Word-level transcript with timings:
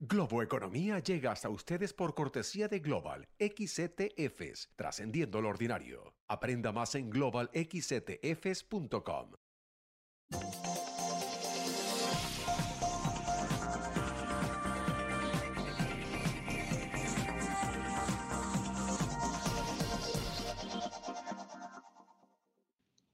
Globo 0.00 0.44
Economía 0.44 1.00
llega 1.00 1.32
hasta 1.32 1.48
ustedes 1.48 1.92
por 1.92 2.14
cortesía 2.14 2.68
de 2.68 2.78
Global 2.78 3.26
XETFs, 3.36 4.70
trascendiendo 4.76 5.40
lo 5.40 5.48
ordinario. 5.48 6.14
Aprenda 6.28 6.70
más 6.70 6.94
en 6.94 7.10
globalxetfs.com. 7.10 9.32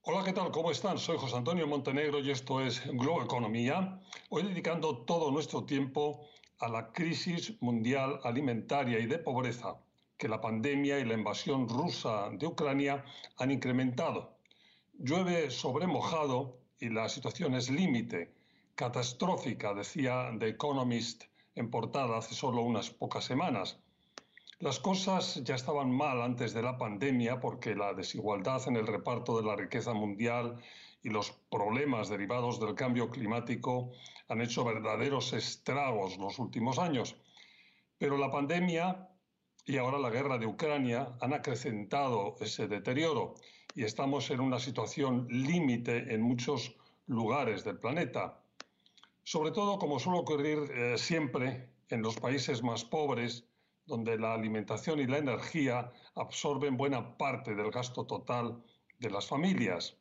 Hola, 0.01 0.23
¿qué 0.23 0.33
tal? 0.33 0.51
¿Cómo 0.51 0.69
están? 0.69 0.99
Soy 0.99 1.17
José 1.17 1.35
Antonio 1.35 1.65
Montenegro 1.65 2.19
y 2.19 2.29
esto 2.29 2.61
es 2.61 2.85
Globo 2.85 3.23
Economía. 3.23 3.99
Hoy 4.29 4.43
dedicando 4.43 4.99
todo 4.99 5.31
nuestro 5.31 5.63
tiempo 5.63 6.27
a 6.59 6.69
la 6.69 6.91
crisis 6.91 7.61
mundial 7.61 8.19
alimentaria 8.23 8.99
y 8.99 9.07
de 9.07 9.19
pobreza 9.19 9.77
que 10.17 10.29
la 10.29 10.39
pandemia 10.39 10.99
y 10.99 11.05
la 11.05 11.13
invasión 11.13 11.67
rusa 11.67 12.29
de 12.31 12.47
Ucrania 12.47 13.03
han 13.37 13.51
incrementado. 13.51 14.37
Llueve 14.97 15.51
sobre 15.51 15.87
mojado 15.87 16.57
y 16.79 16.89
la 16.89 17.09
situación 17.09 17.55
es 17.55 17.69
límite, 17.69 18.33
catastrófica, 18.75 19.73
decía 19.73 20.31
The 20.39 20.49
Economist 20.49 21.25
en 21.55 21.69
portada 21.69 22.17
hace 22.17 22.35
solo 22.35 22.61
unas 22.61 22.89
pocas 22.89 23.25
semanas. 23.25 23.79
Las 24.59 24.79
cosas 24.79 25.43
ya 25.43 25.55
estaban 25.55 25.91
mal 25.91 26.21
antes 26.21 26.53
de 26.53 26.61
la 26.61 26.77
pandemia 26.77 27.41
porque 27.41 27.75
la 27.75 27.93
desigualdad 27.93 28.61
en 28.67 28.77
el 28.77 28.87
reparto 28.87 29.37
de 29.37 29.45
la 29.45 29.55
riqueza 29.55 29.93
mundial 29.93 30.61
y 31.05 31.09
los 31.09 31.31
problemas 31.51 32.09
derivados 32.09 32.59
del 32.59 32.73
cambio 32.73 33.11
climático 33.11 33.91
han 34.27 34.41
hecho 34.41 34.65
verdaderos 34.65 35.33
estragos 35.33 36.17
los 36.17 36.39
últimos 36.39 36.79
años. 36.79 37.15
Pero 37.99 38.17
la 38.17 38.31
pandemia 38.31 39.07
y 39.67 39.77
ahora 39.77 39.99
la 39.99 40.09
guerra 40.09 40.39
de 40.39 40.47
Ucrania 40.47 41.15
han 41.21 41.33
acrecentado 41.33 42.35
ese 42.39 42.67
deterioro 42.67 43.35
y 43.75 43.83
estamos 43.83 44.31
en 44.31 44.39
una 44.39 44.57
situación 44.57 45.27
límite 45.29 46.11
en 46.11 46.23
muchos 46.23 46.75
lugares 47.05 47.63
del 47.63 47.77
planeta. 47.77 48.41
Sobre 49.23 49.51
todo, 49.51 49.77
como 49.77 49.99
suele 49.99 50.17
ocurrir 50.17 50.57
eh, 50.71 50.97
siempre 50.97 51.69
en 51.89 52.01
los 52.01 52.15
países 52.15 52.63
más 52.63 52.83
pobres, 52.83 53.45
donde 53.85 54.17
la 54.17 54.33
alimentación 54.33 54.99
y 54.99 55.05
la 55.05 55.19
energía 55.19 55.91
absorben 56.15 56.77
buena 56.77 57.15
parte 57.15 57.53
del 57.53 57.69
gasto 57.69 58.07
total 58.07 58.63
de 58.97 59.11
las 59.11 59.27
familias. 59.27 59.95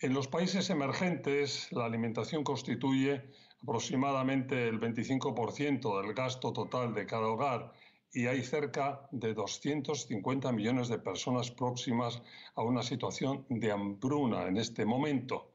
En 0.00 0.14
los 0.14 0.28
países 0.28 0.70
emergentes, 0.70 1.72
la 1.72 1.84
alimentación 1.84 2.44
constituye 2.44 3.20
aproximadamente 3.60 4.68
el 4.68 4.78
25% 4.78 6.00
del 6.00 6.14
gasto 6.14 6.52
total 6.52 6.94
de 6.94 7.04
cada 7.04 7.26
hogar 7.26 7.72
y 8.12 8.26
hay 8.26 8.44
cerca 8.44 9.08
de 9.10 9.34
250 9.34 10.52
millones 10.52 10.86
de 10.86 11.00
personas 11.00 11.50
próximas 11.50 12.22
a 12.54 12.62
una 12.62 12.84
situación 12.84 13.44
de 13.48 13.72
hambruna 13.72 14.46
en 14.46 14.58
este 14.58 14.84
momento. 14.84 15.50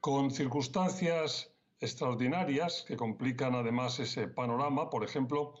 Con 0.00 0.30
circunstancias 0.30 1.52
extraordinarias 1.80 2.86
que 2.88 2.96
complican 2.96 3.54
además 3.54 4.00
ese 4.00 4.26
panorama, 4.26 4.88
por 4.88 5.04
ejemplo, 5.04 5.52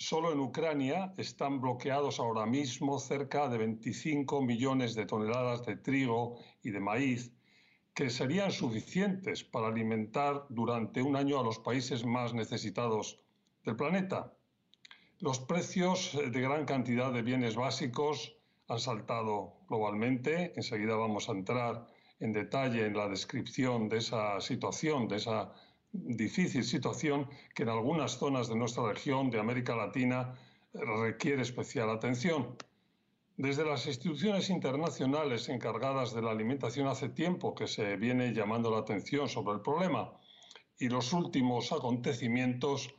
Solo 0.00 0.32
en 0.32 0.38
Ucrania 0.38 1.12
están 1.16 1.60
bloqueados 1.60 2.20
ahora 2.20 2.46
mismo 2.46 3.00
cerca 3.00 3.48
de 3.48 3.58
25 3.58 4.40
millones 4.42 4.94
de 4.94 5.06
toneladas 5.06 5.66
de 5.66 5.74
trigo 5.74 6.38
y 6.62 6.70
de 6.70 6.78
maíz, 6.78 7.32
que 7.94 8.08
serían 8.08 8.52
suficientes 8.52 9.42
para 9.42 9.66
alimentar 9.66 10.46
durante 10.50 11.02
un 11.02 11.16
año 11.16 11.40
a 11.40 11.42
los 11.42 11.58
países 11.58 12.04
más 12.06 12.32
necesitados 12.32 13.20
del 13.64 13.74
planeta. 13.74 14.32
Los 15.18 15.40
precios 15.40 16.16
de 16.16 16.40
gran 16.40 16.64
cantidad 16.64 17.12
de 17.12 17.22
bienes 17.22 17.56
básicos 17.56 18.36
han 18.68 18.78
saltado 18.78 19.56
globalmente. 19.68 20.52
Enseguida 20.54 20.94
vamos 20.94 21.28
a 21.28 21.32
entrar 21.32 21.88
en 22.20 22.32
detalle 22.32 22.86
en 22.86 22.96
la 22.96 23.08
descripción 23.08 23.88
de 23.88 23.98
esa 23.98 24.40
situación, 24.40 25.08
de 25.08 25.16
esa 25.16 25.52
difícil 25.92 26.64
situación 26.64 27.28
que 27.54 27.62
en 27.62 27.70
algunas 27.70 28.18
zonas 28.18 28.48
de 28.48 28.56
nuestra 28.56 28.86
región 28.92 29.30
de 29.30 29.40
América 29.40 29.74
Latina 29.74 30.34
requiere 30.72 31.42
especial 31.42 31.90
atención. 31.90 32.56
Desde 33.36 33.64
las 33.64 33.86
instituciones 33.86 34.50
internacionales 34.50 35.48
encargadas 35.48 36.12
de 36.12 36.22
la 36.22 36.32
alimentación 36.32 36.88
hace 36.88 37.08
tiempo 37.08 37.54
que 37.54 37.68
se 37.68 37.96
viene 37.96 38.34
llamando 38.34 38.70
la 38.70 38.78
atención 38.78 39.28
sobre 39.28 39.54
el 39.54 39.60
problema 39.60 40.12
y 40.78 40.88
los 40.88 41.12
últimos 41.12 41.72
acontecimientos 41.72 42.94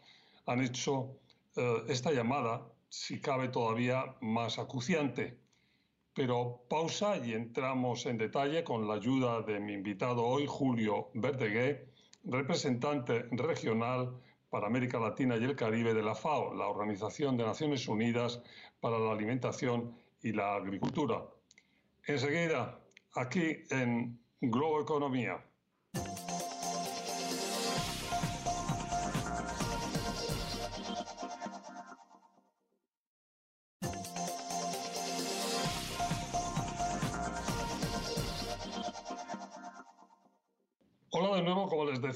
han 0.45 0.61
hecho 0.61 1.19
eh, 1.56 1.83
esta 1.89 2.11
llamada, 2.11 2.66
si 2.89 3.19
cabe 3.19 3.50
todavía 3.50 4.16
más 4.21 4.59
acuciante. 4.59 5.38
Pero 6.13 6.63
pausa 6.69 7.17
y 7.17 7.33
entramos 7.33 8.06
en 8.06 8.17
detalle 8.17 8.63
con 8.63 8.88
la 8.88 8.95
ayuda 8.95 9.41
de 9.41 9.59
mi 9.59 9.73
invitado 9.73 10.25
hoy, 10.25 10.45
Julio 10.47 11.09
Verdegué, 11.13 11.89
representante 12.25 13.24
regional 13.31 14.13
para 14.50 14.68
América 14.68 15.00
Latina 15.00 15.38
y 15.38 15.44
el 15.44 15.56
Caribe 15.56 15.94
de 15.94 16.03
la 16.03 16.16
FAO, 16.16 16.53
la 16.53 16.68
Organización 16.68 17.38
de 17.38 17.46
Naciones 17.46 17.88
Unidas 17.88 18.41
para 18.80 18.97
la 18.97 19.12
Alimentación 19.12 19.96
y 20.22 20.31
la 20.31 20.56
Agricultura. 20.56 21.24
Enseguida, 22.06 22.80
aquí 23.16 23.57
en 23.69 24.19
Globo 24.41 24.81
Economía. 24.81 25.44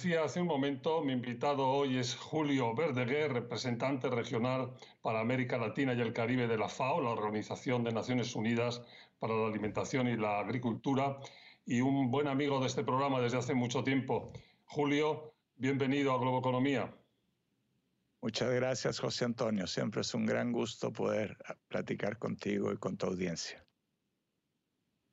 Decía 0.03 0.25
hace 0.25 0.41
un 0.41 0.47
momento, 0.47 1.01
mi 1.01 1.13
invitado 1.13 1.65
hoy 1.65 1.97
es 1.97 2.13
Julio 2.13 2.75
Verdeguer, 2.75 3.31
representante 3.31 4.09
regional 4.09 4.73
para 5.01 5.21
América 5.21 5.57
Latina 5.57 5.93
y 5.93 6.01
el 6.01 6.11
Caribe 6.11 6.45
de 6.45 6.57
la 6.57 6.67
FAO, 6.67 6.99
la 6.99 7.11
Organización 7.11 7.85
de 7.85 7.93
Naciones 7.93 8.35
Unidas 8.35 8.81
para 9.17 9.33
la 9.33 9.47
Alimentación 9.47 10.09
y 10.09 10.17
la 10.17 10.39
Agricultura, 10.39 11.19
y 11.65 11.79
un 11.79 12.11
buen 12.11 12.27
amigo 12.27 12.59
de 12.59 12.67
este 12.67 12.83
programa 12.83 13.21
desde 13.21 13.37
hace 13.37 13.53
mucho 13.53 13.81
tiempo. 13.81 14.33
Julio, 14.65 15.35
bienvenido 15.55 16.11
a 16.11 16.19
Globo 16.19 16.39
Economía. 16.39 16.93
Muchas 18.21 18.51
gracias, 18.51 18.99
José 18.99 19.23
Antonio. 19.23 19.67
Siempre 19.67 20.01
es 20.01 20.13
un 20.13 20.25
gran 20.25 20.51
gusto 20.51 20.91
poder 20.91 21.37
platicar 21.69 22.17
contigo 22.17 22.73
y 22.73 22.77
con 22.77 22.97
tu 22.97 23.05
audiencia. 23.05 23.65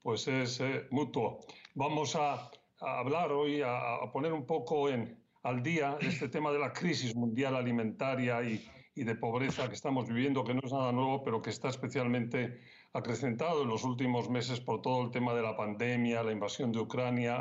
Pues 0.03 0.27
es 0.27 0.59
eh, 0.59 0.89
mutuo. 0.91 1.47
Vamos 1.75 2.17
a 2.17 2.51
a 2.81 2.99
hablar 2.99 3.33
hoy, 3.33 3.63
a, 3.63 4.01
poner 4.13 4.33
un 4.33 4.47
poco 4.47 4.89
en, 4.89 5.19
al 5.43 5.63
día 5.63 5.97
este 6.01 6.29
tema 6.29 6.53
de 6.53 6.59
la 6.59 6.73
crisis 6.73 7.15
mundial 7.15 7.55
alimentaria 7.55 8.43
y, 8.43 8.67
y, 8.95 9.05
de 9.05 9.15
pobreza 9.15 9.69
que 9.69 9.75
estamos 9.75 10.09
viviendo, 10.09 10.45
que 10.45 10.55
no 10.55 10.61
es 10.65 10.73
nada 10.73 10.93
nuevo, 10.93 11.23
pero 11.23 11.43
que 11.43 11.51
está 11.51 11.69
especialmente 11.69 12.61
acrecentado 12.93 13.63
en 13.63 13.69
los 13.69 13.85
últimos 13.85 14.29
meses 14.29 14.61
por 14.61 14.83
todo 14.83 15.05
el 15.05 15.11
tema 15.11 15.35
de 15.35 15.43
la 15.43 15.57
pandemia, 15.57 16.23
la 16.23 16.33
invasión 16.33 16.73
de 16.73 16.81
Ucrania. 16.81 17.41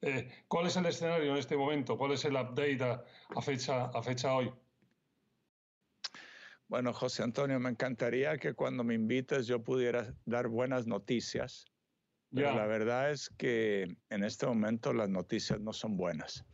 Eh, 0.00 0.28
¿Cuál 0.48 0.66
es 0.66 0.76
el 0.76 0.86
escenario 0.86 1.32
en 1.32 1.38
este 1.38 1.56
momento? 1.56 1.96
¿Cuál 1.96 2.12
es 2.12 2.24
el 2.24 2.34
update 2.34 2.82
a, 2.82 3.40
fecha, 3.40 3.86
a 3.86 4.02
fecha 4.02 4.34
hoy? 4.34 4.52
Bueno, 6.66 6.92
José 6.92 7.22
Antonio, 7.22 7.60
me 7.60 7.68
encantaría 7.68 8.38
que 8.38 8.54
cuando 8.54 8.82
me 8.82 8.94
invites 8.94 9.46
yo 9.46 9.62
pudiera 9.62 10.14
dar 10.24 10.48
buenas 10.48 10.86
noticias 10.86 11.71
pero 12.34 12.54
la 12.54 12.66
verdad 12.66 13.10
es 13.10 13.30
que 13.36 13.96
en 14.10 14.24
este 14.24 14.46
momento 14.46 14.92
las 14.92 15.08
noticias 15.08 15.60
no 15.60 15.72
son 15.72 15.96
buenas. 15.96 16.44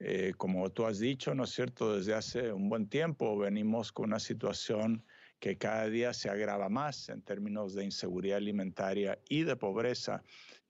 Eh, 0.00 0.32
como 0.36 0.70
tú 0.70 0.86
has 0.86 0.98
dicho, 0.98 1.34
¿no 1.34 1.44
es 1.44 1.50
cierto? 1.50 1.96
Desde 1.96 2.14
hace 2.14 2.52
un 2.52 2.68
buen 2.68 2.88
tiempo 2.88 3.36
venimos 3.36 3.90
con 3.90 4.06
una 4.06 4.20
situación 4.20 5.04
que 5.40 5.56
cada 5.56 5.88
día 5.88 6.12
se 6.12 6.30
agrava 6.30 6.68
más 6.68 7.08
en 7.08 7.22
términos 7.22 7.74
de 7.74 7.84
inseguridad 7.84 8.38
alimentaria 8.38 9.18
y 9.28 9.42
de 9.42 9.56
pobreza 9.56 10.22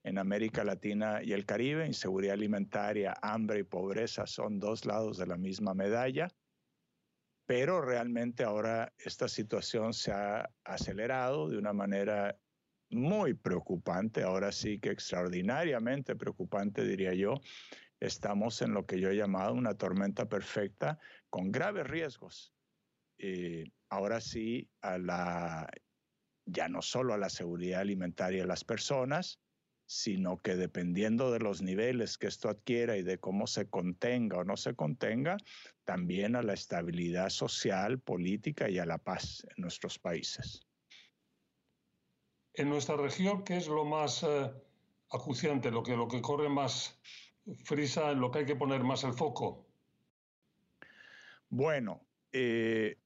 en 0.03 0.17
América 0.17 0.63
Latina 0.63 1.21
y 1.23 1.33
el 1.33 1.45
Caribe. 1.45 1.85
Inseguridad 1.85 2.33
alimentaria, 2.33 3.15
hambre 3.21 3.59
y 3.59 3.63
pobreza 3.63 4.25
son 4.25 4.59
dos 4.59 4.85
lados 4.85 5.17
de 5.17 5.27
la 5.27 5.37
misma 5.37 5.73
medalla, 5.73 6.29
pero 7.45 7.81
realmente 7.81 8.43
ahora 8.43 8.93
esta 8.97 9.27
situación 9.27 9.93
se 9.93 10.11
ha 10.11 10.49
acelerado 10.63 11.49
de 11.49 11.57
una 11.57 11.73
manera 11.73 12.39
muy 12.89 13.33
preocupante, 13.33 14.23
ahora 14.23 14.51
sí 14.51 14.79
que 14.79 14.89
extraordinariamente 14.91 16.15
preocupante, 16.15 16.83
diría 16.83 17.13
yo. 17.13 17.35
Estamos 17.99 18.61
en 18.61 18.73
lo 18.73 18.85
que 18.85 18.99
yo 18.99 19.09
he 19.09 19.15
llamado 19.15 19.53
una 19.53 19.75
tormenta 19.75 20.27
perfecta 20.27 20.99
con 21.29 21.51
graves 21.51 21.87
riesgos. 21.87 22.53
ahora 23.89 24.21
sí, 24.21 24.69
a 24.81 24.97
la, 24.97 25.69
ya 26.45 26.69
no 26.69 26.81
solo 26.81 27.13
a 27.13 27.17
la 27.17 27.29
seguridad 27.29 27.81
alimentaria 27.81 28.41
de 28.41 28.47
las 28.47 28.63
personas, 28.63 29.39
sino 29.85 30.37
que 30.37 30.55
dependiendo 30.55 31.31
de 31.31 31.39
los 31.39 31.63
niveles 31.63 32.19
que 32.19 32.27
esto 32.27 32.47
adquiera 32.47 32.95
y 32.95 33.01
de 33.01 33.17
cómo 33.17 33.47
se 33.47 33.67
contenga 33.67 34.37
o 34.37 34.43
no 34.43 34.55
se 34.55 34.75
contenga, 34.75 35.37
también 35.83 36.35
a 36.35 36.43
la 36.43 36.53
estabilidad 36.53 37.29
social, 37.29 37.99
política 37.99 38.69
y 38.69 38.77
a 38.77 38.85
la 38.85 38.99
paz 38.99 39.45
en 39.55 39.63
nuestros 39.63 39.97
países. 39.97 40.68
En 42.59 42.67
nuestra 42.67 42.97
región, 42.97 43.45
¿qué 43.45 43.55
es 43.55 43.69
lo 43.69 43.85
más 43.85 44.21
eh, 44.21 44.51
acuciante, 45.11 45.71
lo 45.71 45.81
que, 45.81 45.95
lo 45.95 46.09
que 46.09 46.21
corre 46.21 46.49
más 46.49 46.99
frisa, 47.63 48.11
en 48.11 48.19
lo 48.19 48.31
que 48.31 48.39
hay 48.39 48.45
que 48.45 48.57
poner 48.57 48.83
más 48.83 49.05
el 49.05 49.13
foco? 49.13 49.65
Bueno, 51.47 52.05
eh, 52.33 52.97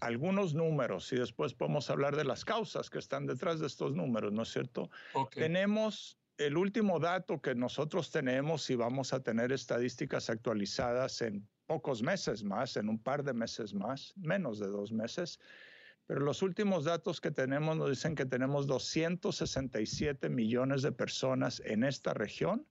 algunos 0.00 0.52
números 0.52 1.10
y 1.14 1.16
después 1.16 1.54
podemos 1.54 1.88
hablar 1.88 2.14
de 2.14 2.24
las 2.24 2.44
causas 2.44 2.90
que 2.90 2.98
están 2.98 3.26
detrás 3.26 3.58
de 3.58 3.68
estos 3.68 3.94
números, 3.94 4.34
¿no 4.34 4.42
es 4.42 4.50
cierto? 4.50 4.90
Tenemos 5.30 6.18
el 6.36 6.58
último 6.58 7.00
dato 7.00 7.40
que 7.40 7.54
nosotros 7.54 8.10
tenemos 8.10 8.68
y 8.68 8.74
vamos 8.74 9.14
a 9.14 9.22
tener 9.22 9.50
estadísticas 9.50 10.28
actualizadas 10.28 11.22
en 11.22 11.48
pocos 11.64 12.02
meses 12.02 12.44
más, 12.44 12.76
en 12.76 12.90
un 12.90 12.98
par 12.98 13.24
de 13.24 13.32
meses 13.32 13.72
más, 13.72 14.12
menos 14.18 14.58
de 14.58 14.66
dos 14.66 14.92
meses. 14.92 15.40
Pero 16.08 16.20
los 16.20 16.40
últimos 16.40 16.84
datos 16.84 17.20
que 17.20 17.30
tenemos 17.30 17.76
nos 17.76 17.90
dicen 17.90 18.14
que 18.14 18.24
tenemos 18.24 18.66
267 18.66 20.30
millones 20.30 20.80
de 20.80 20.90
personas 20.90 21.60
en 21.66 21.84
esta 21.84 22.14
región 22.14 22.66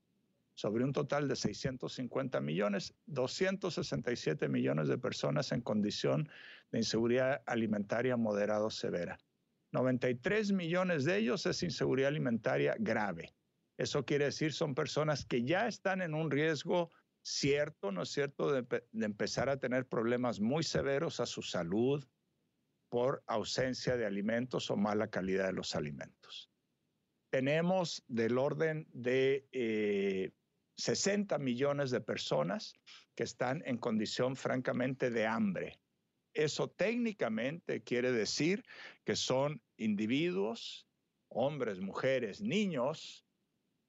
sobre 0.55 0.83
un 0.83 0.91
total 0.91 1.27
de 1.27 1.35
650 1.35 2.41
millones, 2.41 2.95
267 3.05 4.49
millones 4.49 4.87
de 4.87 4.97
personas 4.97 5.51
en 5.51 5.61
condición 5.61 6.27
de 6.71 6.79
inseguridad 6.79 7.43
alimentaria 7.45 8.17
moderado 8.17 8.71
severa. 8.71 9.19
93 9.71 10.51
millones 10.53 11.05
de 11.05 11.17
ellos 11.17 11.45
es 11.45 11.61
inseguridad 11.61 12.07
alimentaria 12.07 12.75
grave. 12.79 13.35
Eso 13.77 14.03
quiere 14.03 14.25
decir 14.25 14.51
son 14.51 14.73
personas 14.73 15.25
que 15.25 15.43
ya 15.43 15.67
están 15.67 16.01
en 16.01 16.15
un 16.15 16.31
riesgo 16.31 16.89
cierto, 17.21 17.91
¿no 17.91 18.01
es 18.01 18.09
cierto?, 18.09 18.51
de, 18.51 18.63
de 18.63 19.05
empezar 19.05 19.47
a 19.47 19.57
tener 19.57 19.85
problemas 19.85 20.39
muy 20.39 20.63
severos 20.63 21.19
a 21.19 21.27
su 21.27 21.43
salud 21.43 22.03
por 22.89 23.23
ausencia 23.27 23.97
de 23.97 24.05
alimentos 24.05 24.69
o 24.71 24.77
mala 24.77 25.09
calidad 25.09 25.47
de 25.47 25.53
los 25.53 25.75
alimentos 25.75 26.49
tenemos 27.29 28.03
del 28.07 28.37
orden 28.37 28.87
de 28.93 29.47
eh, 29.51 30.31
60 30.77 31.37
millones 31.39 31.91
de 31.91 32.01
personas 32.01 32.73
que 33.15 33.23
están 33.23 33.63
en 33.65 33.77
condición 33.77 34.35
francamente 34.35 35.09
de 35.09 35.25
hambre. 35.25 35.79
Eso 36.33 36.69
técnicamente 36.69 37.81
quiere 37.81 38.11
decir 38.11 38.63
que 39.03 39.15
son 39.15 39.61
individuos, 39.77 40.87
hombres, 41.29 41.79
mujeres, 41.79 42.41
niños, 42.41 43.25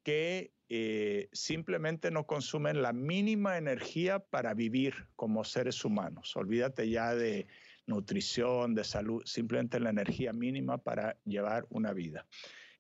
que 0.03 0.53
eh, 0.71 1.29
simplemente 1.33 2.11
no 2.11 2.27
consumen 2.27 2.83
la 2.83 2.95
mínima 2.95 3.59
energía 3.59 4.19
para 4.19 4.55
vivir 4.55 4.95
como 5.15 5.45
seres 5.45 5.85
humanos. 5.85 6.35
Olvídate 6.37 6.89
ya 6.89 7.15
de 7.15 7.47
nutrición, 7.89 8.75
de 8.75 8.85
salud, 8.85 9.23
simplemente 9.25 9.81
la 9.81 9.91
energía 9.91 10.33
mínima 10.33 10.79
para 10.79 11.19
llevar 11.25 11.67
una 11.71 11.93
vida. 11.93 12.27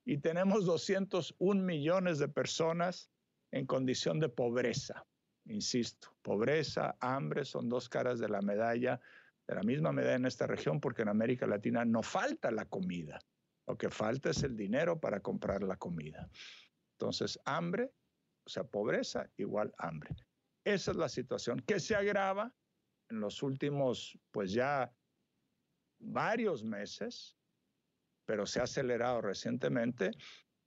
Y 0.05 0.19
tenemos 0.19 0.65
201 0.65 1.63
millones 1.63 2.19
de 2.19 2.29
personas 2.29 3.11
en 3.51 3.67
condición 3.67 4.21
de 4.21 4.29
pobreza. 4.29 5.07
Insisto, 5.47 6.15
pobreza, 6.23 6.97
hambre 7.01 7.45
son 7.45 7.69
dos 7.69 7.89
caras 7.89 8.19
de 8.19 8.29
la 8.29 8.43
medalla, 8.43 9.01
de 9.47 9.55
la 9.55 9.63
misma 9.63 9.93
medalla 9.93 10.17
en 10.17 10.27
esta 10.27 10.47
región, 10.47 10.79
porque 10.81 11.03
en 11.03 11.09
América 11.09 11.47
Latina 11.47 11.85
no 11.85 12.03
falta 12.03 12.51
la 12.51 12.67
comida. 12.67 13.19
Lo 13.67 13.77
que 13.77 13.91
falta 13.91 14.31
es 14.31 14.43
el 14.43 14.57
dinero 14.57 15.01
para 15.01 15.21
comprar 15.21 15.63
la 15.63 15.77
comida. 15.77 16.29
Entonces, 16.99 17.39
hambre, 17.45 17.91
o 18.47 18.51
sea, 18.51 18.65
pobreza 18.65 19.31
igual 19.37 19.75
hambre. 19.79 20.15
Esa 20.65 20.91
es 20.91 20.97
la 20.99 21.09
situación 21.09 21.61
que 21.61 21.81
se 21.81 21.95
agrava 21.95 22.53
en 23.11 23.21
los 23.21 23.43
últimos, 23.43 24.19
pues 24.31 24.53
ya 24.53 24.93
varios 25.99 26.65
meses, 26.65 27.37
pero 28.25 28.47
se 28.47 28.61
ha 28.61 28.65
acelerado 28.65 29.21
recientemente 29.21 30.13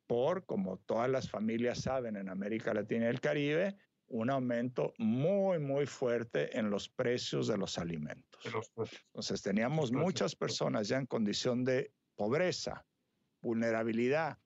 por, 0.08 0.46
como 0.46 0.78
todas 0.78 1.10
las 1.10 1.30
familias 1.30 1.82
saben 1.82 2.18
en 2.18 2.30
América 2.30 2.74
Latina 2.74 3.06
y 3.06 3.10
el 3.10 3.22
Caribe, 3.22 3.78
un 4.08 4.30
aumento 4.30 4.94
muy, 4.98 5.60
muy 5.60 5.86
fuerte 5.86 6.58
en 6.58 6.70
los 6.70 6.90
precios 6.90 7.48
de 7.48 7.58
los 7.58 7.78
alimentos. 7.78 8.42
Entonces 9.08 9.42
teníamos 9.42 9.92
muchas 9.92 10.36
personas 10.36 10.90
ya 10.90 10.98
en 10.98 11.06
condición 11.06 11.64
de 11.64 11.94
pobreza, 12.16 12.86
vulnerabilidad, 13.42 14.38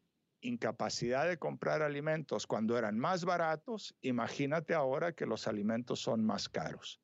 incapacidad 0.42 1.28
de 1.28 1.40
comprar 1.40 1.82
alimentos 1.82 2.46
cuando 2.46 2.78
eran 2.78 3.00
más 3.00 3.26
baratos. 3.26 3.96
Imagínate 4.02 4.76
ahora 4.76 5.14
que 5.14 5.26
los 5.26 5.48
alimentos 5.48 6.00
son 6.00 6.24
más 6.24 6.48
caros 6.48 7.02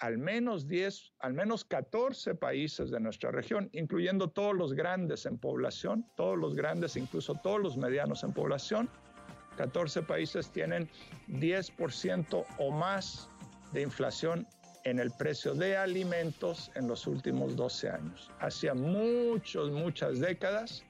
al 0.00 0.18
menos 0.18 0.68
10, 0.68 1.12
al 1.20 1.34
menos 1.34 1.64
14 1.64 2.34
países 2.34 2.90
de 2.90 3.00
nuestra 3.00 3.30
región, 3.30 3.68
incluyendo 3.72 4.30
todos 4.30 4.54
los 4.54 4.72
grandes 4.74 5.26
en 5.26 5.38
población, 5.38 6.06
todos 6.16 6.38
los 6.38 6.54
grandes, 6.54 6.96
incluso 6.96 7.34
todos 7.42 7.60
los 7.60 7.76
medianos 7.76 8.22
en 8.22 8.32
población. 8.32 8.88
14 9.56 10.02
países 10.02 10.50
tienen 10.50 10.88
10% 11.28 12.46
o 12.58 12.70
más 12.70 13.28
de 13.72 13.82
inflación 13.82 14.46
en 14.84 15.00
el 15.00 15.10
precio 15.10 15.54
de 15.54 15.76
alimentos 15.76 16.70
en 16.76 16.86
los 16.86 17.06
últimos 17.06 17.56
12 17.56 17.90
años. 17.90 18.30
Hacía 18.40 18.74
muchas, 18.74 19.66
muchas 19.70 20.20
décadas 20.20 20.84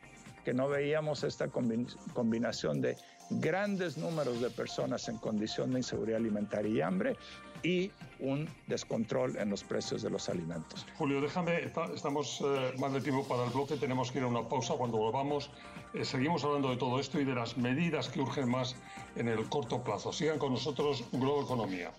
que 0.44 0.52
no 0.52 0.69
veíamos 0.69 1.25
esta 1.25 1.49
combinación 1.49 2.81
de 2.81 2.96
grandes 3.31 3.99
números 3.99 4.40
de 4.40 4.50
personas 4.50 5.08
en 5.08 5.19
condición 5.19 5.72
de 5.72 5.78
inseguridad 5.78 6.19
alimentaria 6.19 6.70
y 6.70 6.81
hambre 6.81 7.16
y 7.62 7.90
un 8.20 8.49
descontrol 8.66 9.37
en 9.37 9.50
los 9.50 9.62
precios 9.64 10.02
de 10.02 10.10
los 10.10 10.28
alimentos. 10.28 10.87
Julio, 10.96 11.20
déjame, 11.20 11.70
estamos 11.94 12.43
eh, 12.44 12.72
más 12.78 12.93
de 12.93 13.00
tiempo 13.00 13.26
para 13.26 13.44
el 13.44 13.50
bloque, 13.50 13.76
tenemos 13.76 14.10
que 14.10 14.19
ir 14.19 14.25
a 14.25 14.28
una 14.28 14.49
pausa. 14.49 14.75
Cuando 14.75 14.99
volvamos, 14.99 15.50
eh, 15.94 16.05
seguimos 16.05 16.44
hablando 16.44 16.70
de 16.70 16.76
todo 16.76 16.99
esto 17.00 17.20
y 17.20 17.25
de 17.25 17.34
las 17.34 17.56
medidas 17.56 18.08
que 18.08 18.20
urgen 18.20 18.49
más 18.49 18.76
en 19.16 19.28
el 19.28 19.49
corto 19.49 19.82
plazo. 19.82 20.12
Sigan 20.12 20.38
con 20.38 20.52
nosotros 20.52 21.05
Globo 21.12 21.43
Economía. 21.43 21.93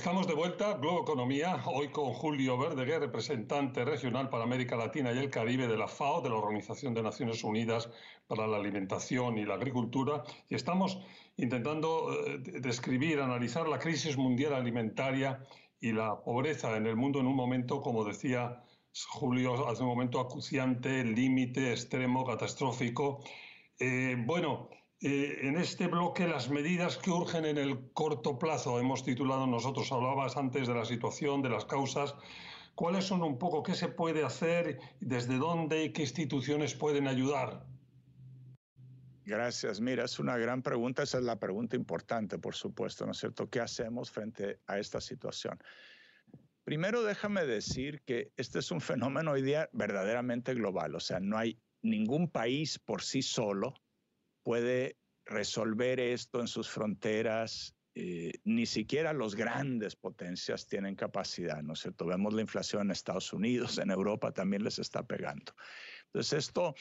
Estamos 0.00 0.26
de 0.26 0.32
vuelta, 0.32 0.78
Globo 0.78 1.02
Economía, 1.02 1.62
hoy 1.66 1.88
con 1.88 2.14
Julio 2.14 2.56
Verdeguer, 2.56 3.00
representante 3.00 3.84
regional 3.84 4.30
para 4.30 4.44
América 4.44 4.74
Latina 4.74 5.12
y 5.12 5.18
el 5.18 5.28
Caribe 5.28 5.68
de 5.68 5.76
la 5.76 5.88
FAO, 5.88 6.22
de 6.22 6.30
la 6.30 6.36
Organización 6.36 6.94
de 6.94 7.02
Naciones 7.02 7.44
Unidas 7.44 7.90
para 8.26 8.46
la 8.46 8.56
Alimentación 8.56 9.36
y 9.36 9.44
la 9.44 9.56
Agricultura, 9.56 10.24
y 10.48 10.54
estamos 10.54 10.98
intentando 11.36 12.14
eh, 12.14 12.38
describir, 12.38 13.20
analizar 13.20 13.68
la 13.68 13.78
crisis 13.78 14.16
mundial 14.16 14.54
alimentaria 14.54 15.44
y 15.82 15.92
la 15.92 16.18
pobreza 16.22 16.74
en 16.78 16.86
el 16.86 16.96
mundo 16.96 17.20
en 17.20 17.26
un 17.26 17.36
momento, 17.36 17.82
como 17.82 18.02
decía 18.02 18.64
Julio 19.10 19.68
hace 19.68 19.82
un 19.82 19.90
momento, 19.90 20.18
acuciante, 20.18 21.04
límite, 21.04 21.72
extremo, 21.72 22.24
catastrófico. 22.24 23.22
Eh, 23.78 24.16
bueno, 24.18 24.70
eh, 25.02 25.48
en 25.48 25.56
este 25.56 25.86
bloque 25.86 26.28
las 26.28 26.50
medidas 26.50 26.98
que 26.98 27.10
urgen 27.10 27.46
en 27.46 27.56
el 27.56 27.90
corto 27.92 28.38
plazo, 28.38 28.78
hemos 28.78 29.02
titulado 29.02 29.46
nosotros, 29.46 29.90
hablabas 29.92 30.36
antes 30.36 30.68
de 30.68 30.74
la 30.74 30.84
situación, 30.84 31.40
de 31.40 31.48
las 31.48 31.64
causas. 31.64 32.14
¿Cuáles 32.74 33.06
son 33.06 33.22
un 33.22 33.38
poco 33.38 33.62
qué 33.62 33.74
se 33.74 33.88
puede 33.88 34.22
hacer, 34.24 34.78
desde 35.00 35.38
dónde 35.38 35.84
y 35.84 35.92
qué 35.92 36.02
instituciones 36.02 36.74
pueden 36.74 37.08
ayudar? 37.08 37.64
Gracias. 39.24 39.80
Mira, 39.80 40.04
es 40.04 40.18
una 40.18 40.36
gran 40.36 40.60
pregunta. 40.60 41.02
Esa 41.02 41.18
es 41.18 41.24
la 41.24 41.38
pregunta 41.38 41.76
importante, 41.76 42.38
por 42.38 42.54
supuesto, 42.54 43.06
¿no 43.06 43.12
es 43.12 43.18
cierto? 43.18 43.48
¿Qué 43.48 43.60
hacemos 43.60 44.10
frente 44.10 44.60
a 44.66 44.78
esta 44.78 45.00
situación? 45.00 45.58
Primero, 46.64 47.02
déjame 47.02 47.46
decir 47.46 48.02
que 48.02 48.32
este 48.36 48.58
es 48.58 48.70
un 48.70 48.82
fenómeno 48.82 49.32
hoy 49.32 49.40
día 49.40 49.70
verdaderamente 49.72 50.52
global. 50.52 50.94
O 50.94 51.00
sea, 51.00 51.20
no 51.20 51.38
hay 51.38 51.58
ningún 51.80 52.28
país 52.28 52.78
por 52.78 53.02
sí 53.02 53.22
solo 53.22 53.72
puede 54.42 54.96
resolver 55.24 56.00
esto 56.00 56.40
en 56.40 56.48
sus 56.48 56.68
fronteras. 56.68 57.74
Eh, 57.94 58.32
ni 58.44 58.66
siquiera 58.66 59.12
los 59.12 59.34
grandes 59.34 59.96
potencias 59.96 60.66
tienen 60.66 60.94
capacidad, 60.94 61.60
¿no 61.62 61.72
es 61.72 61.80
cierto? 61.80 62.06
Vemos 62.06 62.32
la 62.34 62.40
inflación 62.40 62.82
en 62.82 62.90
Estados 62.92 63.32
Unidos, 63.32 63.78
en 63.78 63.90
Europa 63.90 64.32
también 64.32 64.62
les 64.62 64.78
está 64.78 65.02
pegando. 65.02 65.52
Entonces, 66.06 66.46
esto 66.46 66.74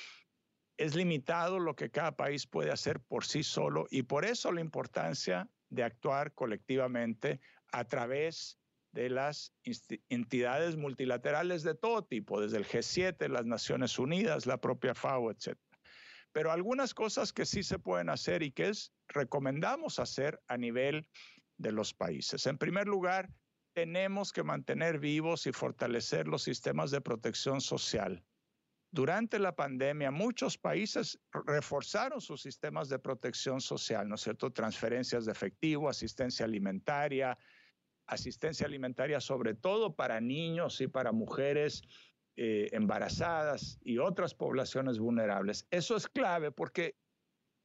es 0.78 0.96
limitado 0.96 1.60
lo 1.60 1.76
que 1.76 1.90
cada 1.90 2.16
país 2.16 2.46
puede 2.46 2.72
hacer 2.72 3.00
por 3.00 3.26
sí 3.26 3.44
solo 3.44 3.88
y 3.90 4.04
por 4.04 4.24
eso 4.24 4.52
la 4.52 4.62
importancia 4.62 5.50
de 5.70 5.84
actuar 5.84 6.34
colectivamente 6.34 7.42
a 7.72 7.86
través 7.86 8.60
de 8.92 9.10
las 9.10 9.54
entidades 10.10 10.78
multilaterales 10.78 11.64
de 11.64 11.76
todo 11.76 12.06
tipo, 12.06 12.40
desde 12.40 12.58
el 12.58 12.66
G7, 12.66 13.28
las 13.30 13.46
Naciones 13.46 14.00
Unidas, 14.00 14.46
la 14.46 14.62
propia 14.62 14.96
FAO, 14.96 15.32
etc 15.32 15.58
pero 16.32 16.52
algunas 16.52 16.94
cosas 16.94 17.34
que 17.34 17.46
sí 17.46 17.64
se 17.64 17.80
pueden 17.80 18.10
hacer 18.10 18.44
y 18.44 18.52
que 18.52 18.70
es 18.70 18.94
recomendamos 19.08 20.00
hacer 20.00 20.40
a 20.48 20.58
nivel 20.58 21.08
de 21.58 21.72
los 21.72 21.94
países. 21.94 22.46
En 22.46 22.58
primer 22.58 22.88
lugar, 22.88 23.30
tenemos 23.74 24.32
que 24.32 24.44
mantener 24.44 25.00
vivos 25.00 25.48
y 25.48 25.52
fortalecer 25.52 26.28
los 26.28 26.44
sistemas 26.44 26.92
de 26.92 27.02
protección 27.02 27.62
social. 27.62 28.24
Durante 28.92 29.38
la 29.38 29.56
pandemia, 29.56 30.10
muchos 30.10 30.58
países 30.58 31.20
reforzaron 31.46 32.22
sus 32.22 32.42
sistemas 32.42 32.90
de 32.90 32.98
protección 32.98 33.62
social, 33.62 34.10
¿no 34.10 34.16
es 34.16 34.22
cierto? 34.22 34.52
Transferencias 34.52 35.26
de 35.26 35.32
efectivo, 35.32 35.90
asistencia 35.90 36.46
alimentaria, 36.46 37.38
asistencia 38.08 38.66
alimentaria 38.66 39.22
sobre 39.22 39.54
todo 39.54 39.96
para 39.96 40.20
niños 40.20 40.82
y 40.82 40.88
para 40.88 41.12
mujeres 41.12 41.84
eh, 42.42 42.70
embarazadas 42.72 43.78
y 43.84 43.98
otras 43.98 44.34
poblaciones 44.34 44.98
vulnerables. 44.98 45.68
Eso 45.72 45.98
es 45.98 46.08
clave 46.08 46.54
porque 46.54 46.96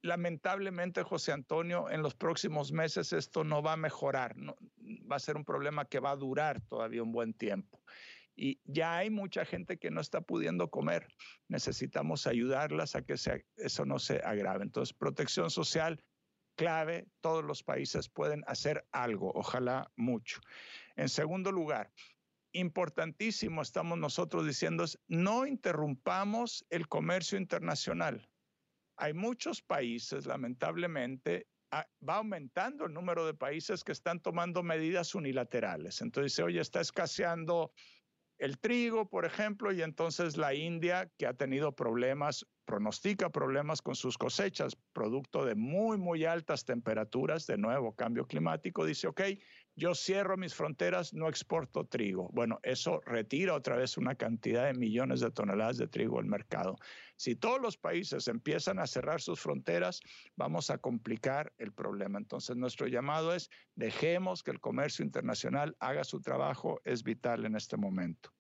lamentablemente, 0.02 1.04
José 1.04 1.30
Antonio, 1.30 1.88
en 1.88 2.02
los 2.02 2.16
próximos 2.16 2.72
meses 2.72 3.12
esto 3.12 3.44
no 3.44 3.62
va 3.62 3.74
a 3.74 3.76
mejorar, 3.76 4.34
va 4.36 5.14
a 5.14 5.20
ser 5.20 5.36
un 5.36 5.44
problema 5.44 5.84
que 5.84 6.00
va 6.00 6.10
a 6.10 6.16
durar 6.16 6.60
todavía 6.62 7.04
un 7.04 7.12
buen 7.12 7.34
tiempo. 7.34 7.80
Y 8.34 8.58
ya 8.64 8.96
hay 8.96 9.10
mucha 9.10 9.44
gente 9.44 9.78
que 9.78 9.92
no 9.92 10.00
está 10.00 10.22
pudiendo 10.22 10.68
comer. 10.68 11.06
Necesitamos 11.46 12.26
ayudarlas 12.26 12.96
a 12.96 13.02
que 13.02 13.14
eso 13.56 13.84
no 13.84 14.00
se 14.00 14.16
agrave. 14.24 14.64
Entonces, 14.64 14.92
protección 14.92 15.50
social 15.50 16.02
clave, 16.56 17.06
todos 17.20 17.44
los 17.44 17.62
países 17.62 18.08
pueden 18.08 18.42
hacer 18.48 18.84
algo, 18.90 19.30
ojalá 19.36 19.88
mucho. 19.94 20.40
En 20.96 21.08
segundo 21.08 21.52
lugar, 21.52 21.92
importantísimo, 22.54 23.60
estamos 23.60 23.98
nosotros 23.98 24.46
diciendo, 24.46 24.84
es 24.84 24.98
no 25.06 25.46
interrumpamos 25.46 26.64
el 26.70 26.88
comercio 26.88 27.38
internacional 27.38 28.26
hay 28.96 29.12
muchos 29.12 29.62
países, 29.62 30.26
lamentablemente, 30.26 31.48
va 31.72 32.16
aumentando 32.16 32.86
el 32.86 32.94
número 32.94 33.26
de 33.26 33.34
países 33.34 33.82
que 33.82 33.92
están 33.92 34.20
tomando 34.20 34.62
medidas 34.62 35.14
unilaterales. 35.14 36.00
Entonces 36.02 36.38
oye, 36.38 36.60
está 36.60 36.80
escaseando 36.80 37.72
el 38.38 38.58
trigo, 38.58 39.08
por 39.08 39.24
ejemplo, 39.24 39.72
y 39.72 39.82
entonces 39.82 40.36
la 40.36 40.54
India, 40.54 41.10
que 41.18 41.26
ha 41.26 41.34
tenido 41.34 41.72
problemas, 41.72 42.46
pronostica 42.64 43.30
problemas 43.30 43.82
con 43.82 43.96
sus 43.96 44.16
cosechas, 44.16 44.76
producto 44.92 45.44
de 45.44 45.56
muy, 45.56 45.98
muy 45.98 46.24
altas 46.24 46.64
temperaturas, 46.64 47.46
de 47.46 47.58
nuevo, 47.58 47.94
cambio 47.94 48.26
climático, 48.26 48.84
dice, 48.84 49.08
ok, 49.08 49.22
yo 49.76 49.94
cierro 49.94 50.36
mis 50.36 50.54
fronteras, 50.54 51.12
no 51.12 51.28
exporto 51.28 51.84
trigo. 51.84 52.28
Bueno, 52.32 52.60
eso 52.62 53.00
retira 53.04 53.54
otra 53.54 53.76
vez 53.76 53.96
una 53.96 54.14
cantidad 54.14 54.66
de 54.66 54.74
millones 54.74 55.20
de 55.20 55.30
toneladas 55.30 55.78
de 55.78 55.88
trigo 55.88 56.18
al 56.18 56.26
mercado. 56.26 56.76
Si 57.16 57.34
todos 57.34 57.60
los 57.60 57.76
países 57.76 58.28
empiezan 58.28 58.78
a 58.78 58.86
cerrar 58.86 59.20
sus 59.20 59.40
fronteras, 59.40 60.00
vamos 60.36 60.70
a 60.70 60.78
complicar 60.78 61.52
el 61.58 61.72
problema. 61.72 62.18
Entonces, 62.18 62.56
nuestro 62.56 62.86
llamado 62.86 63.34
es, 63.34 63.50
dejemos 63.74 64.42
que 64.42 64.52
el 64.52 64.60
comercio 64.60 65.04
internacional 65.04 65.76
haga 65.80 66.04
su 66.04 66.20
trabajo, 66.20 66.80
es 66.84 67.02
vital 67.02 67.44
en 67.44 67.56
este 67.56 67.76
momento. 67.76 68.30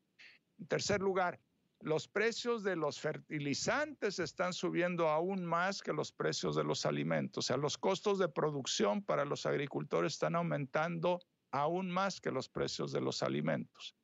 En 0.58 0.68
tercer 0.68 1.00
lugar, 1.00 1.40
los 1.84 2.08
precios 2.08 2.62
de 2.62 2.76
los 2.76 2.98
fertilizantes 2.98 4.18
están 4.18 4.54
subiendo 4.54 5.10
aún 5.10 5.44
más 5.44 5.82
que 5.82 5.92
los 5.92 6.12
precios 6.12 6.56
de 6.56 6.64
los 6.64 6.86
alimentos. 6.86 7.44
O 7.44 7.46
sea, 7.46 7.58
los 7.58 7.76
costos 7.76 8.18
de 8.18 8.26
producción 8.26 9.02
para 9.02 9.26
los 9.26 9.44
agricultores 9.44 10.14
están 10.14 10.34
aumentando 10.34 11.20
aún 11.50 11.90
más 11.90 12.22
que 12.22 12.30
los 12.30 12.48
precios 12.48 12.90
de 12.90 13.02
los 13.02 13.22
alimentos. 13.22 13.94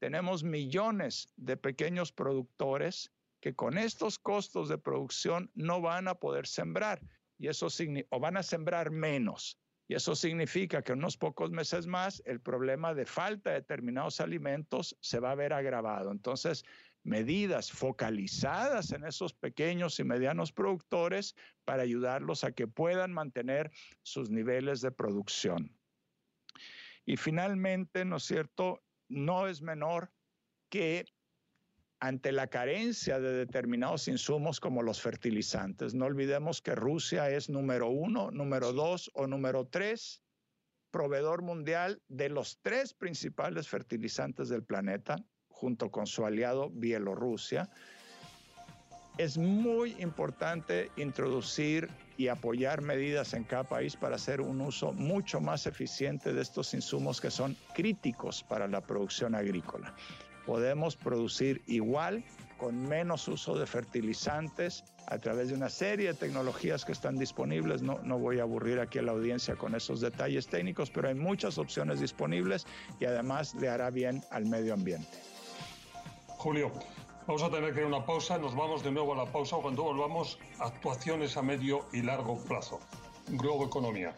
Tenemos 0.00 0.44
millones 0.44 1.32
de 1.36 1.56
pequeños 1.56 2.12
productores 2.12 3.10
que 3.40 3.54
con 3.54 3.78
estos 3.78 4.18
costos 4.18 4.68
de 4.68 4.76
producción 4.76 5.50
no 5.54 5.80
van 5.80 6.08
a 6.08 6.16
poder 6.16 6.46
sembrar 6.46 7.00
y 7.38 7.48
eso 7.48 7.68
o 8.10 8.20
van 8.20 8.36
a 8.36 8.42
sembrar 8.42 8.90
menos. 8.90 9.58
Y 9.90 9.94
eso 9.94 10.14
significa 10.14 10.82
que 10.82 10.92
en 10.92 10.98
unos 10.98 11.16
pocos 11.16 11.50
meses 11.50 11.84
más 11.84 12.22
el 12.24 12.40
problema 12.40 12.94
de 12.94 13.06
falta 13.06 13.50
de 13.50 13.56
determinados 13.56 14.20
alimentos 14.20 14.96
se 15.00 15.18
va 15.18 15.32
a 15.32 15.34
ver 15.34 15.52
agravado. 15.52 16.12
Entonces, 16.12 16.64
medidas 17.02 17.70
focalizadas 17.70 18.92
en 18.92 19.04
esos 19.04 19.32
pequeños 19.32 19.98
y 19.98 20.04
medianos 20.04 20.52
productores 20.52 21.34
para 21.64 21.82
ayudarlos 21.82 22.44
a 22.44 22.52
que 22.52 22.66
puedan 22.66 23.12
mantener 23.12 23.70
sus 24.02 24.30
niveles 24.30 24.80
de 24.80 24.92
producción. 24.92 25.76
Y 27.06 27.16
finalmente, 27.16 28.04
¿no 28.04 28.16
es 28.16 28.24
cierto? 28.24 28.82
No 29.08 29.48
es 29.48 29.62
menor 29.62 30.12
que 30.68 31.06
ante 31.98 32.32
la 32.32 32.46
carencia 32.46 33.18
de 33.20 33.32
determinados 33.32 34.08
insumos 34.08 34.60
como 34.60 34.82
los 34.82 35.00
fertilizantes, 35.00 35.94
no 35.94 36.06
olvidemos 36.06 36.62
que 36.62 36.74
Rusia 36.74 37.30
es 37.30 37.50
número 37.50 37.88
uno, 37.88 38.30
número 38.30 38.72
dos 38.72 39.10
o 39.14 39.26
número 39.26 39.66
tres 39.66 40.22
proveedor 40.90 41.42
mundial 41.42 42.02
de 42.08 42.28
los 42.28 42.58
tres 42.62 42.92
principales 42.94 43.68
fertilizantes 43.68 44.48
del 44.48 44.64
planeta, 44.64 45.16
junto 45.60 45.90
con 45.90 46.06
su 46.06 46.24
aliado 46.24 46.70
Bielorrusia. 46.70 47.68
Es 49.18 49.36
muy 49.36 49.94
importante 50.00 50.90
introducir 50.96 51.90
y 52.16 52.28
apoyar 52.28 52.80
medidas 52.80 53.34
en 53.34 53.44
cada 53.44 53.64
país 53.64 53.94
para 53.96 54.16
hacer 54.16 54.40
un 54.40 54.60
uso 54.62 54.92
mucho 54.92 55.40
más 55.40 55.66
eficiente 55.66 56.32
de 56.32 56.40
estos 56.40 56.72
insumos 56.72 57.20
que 57.20 57.30
son 57.30 57.56
críticos 57.74 58.42
para 58.42 58.66
la 58.68 58.80
producción 58.80 59.34
agrícola. 59.34 59.94
Podemos 60.46 60.96
producir 60.96 61.60
igual 61.66 62.24
con 62.56 62.88
menos 62.88 63.28
uso 63.28 63.58
de 63.58 63.66
fertilizantes 63.66 64.84
a 65.06 65.18
través 65.18 65.48
de 65.48 65.54
una 65.54 65.70
serie 65.70 66.08
de 66.08 66.14
tecnologías 66.14 66.84
que 66.84 66.92
están 66.92 67.18
disponibles. 67.18 67.82
No, 67.82 67.98
no 68.02 68.18
voy 68.18 68.38
a 68.38 68.42
aburrir 68.42 68.80
aquí 68.80 68.98
a 68.98 69.02
la 69.02 69.12
audiencia 69.12 69.56
con 69.56 69.74
esos 69.74 70.00
detalles 70.00 70.46
técnicos, 70.46 70.90
pero 70.90 71.08
hay 71.08 71.14
muchas 71.14 71.58
opciones 71.58 72.00
disponibles 72.00 72.66
y 73.00 73.06
además 73.06 73.54
le 73.54 73.68
hará 73.68 73.90
bien 73.90 74.22
al 74.30 74.46
medio 74.46 74.74
ambiente. 74.74 75.18
Julio, 76.40 76.72
vamos 77.26 77.42
a 77.42 77.50
tener 77.50 77.74
que 77.74 77.80
ir 77.80 77.84
a 77.84 77.88
una 77.88 78.06
pausa. 78.06 78.38
Nos 78.38 78.56
vamos 78.56 78.82
de 78.82 78.90
nuevo 78.90 79.12
a 79.12 79.16
la 79.26 79.30
pausa 79.30 79.58
cuando 79.60 79.82
volvamos 79.82 80.38
actuaciones 80.58 81.36
a 81.36 81.42
medio 81.42 81.84
y 81.92 82.00
largo 82.00 82.42
plazo. 82.44 82.80
Globo 83.28 83.66
Economía. 83.66 84.16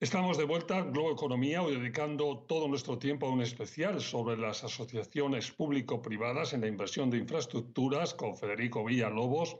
Estamos 0.00 0.36
de 0.36 0.44
vuelta, 0.44 0.82
Globo 0.82 1.12
Economía, 1.12 1.62
hoy 1.62 1.76
dedicando 1.76 2.44
todo 2.46 2.68
nuestro 2.68 2.98
tiempo 2.98 3.26
a 3.26 3.30
un 3.30 3.40
especial 3.40 4.02
sobre 4.02 4.36
las 4.36 4.64
asociaciones 4.64 5.50
público-privadas 5.50 6.52
en 6.52 6.60
la 6.60 6.66
inversión 6.66 7.08
de 7.08 7.16
infraestructuras 7.16 8.12
con 8.12 8.36
Federico 8.36 8.84
Villalobos, 8.84 9.56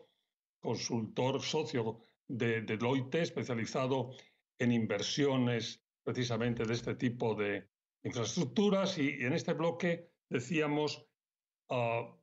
consultor 0.61 1.43
socio 1.43 2.05
de 2.27 2.63
Deloitte, 2.63 3.23
especializado 3.23 4.11
en 4.59 4.73
inversiones 4.73 5.83
precisamente 6.03 6.65
de 6.65 6.75
este 6.75 6.95
tipo 6.95 7.35
de 7.35 7.69
infraestructuras. 8.03 8.99
Y 8.99 9.11
en 9.21 9.33
este 9.33 9.53
bloque 9.55 10.11
decíamos, 10.29 11.07
a 11.71 12.15